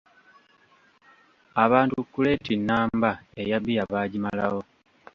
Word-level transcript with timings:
Abantu 1.63 1.97
kuleeti 2.11 2.53
namba 2.67 3.11
eya 3.41 3.57
bbiya 3.61 3.83
baagimalawo. 3.93 4.61